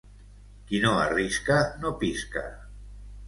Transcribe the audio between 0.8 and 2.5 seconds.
no arrisca, no pisca.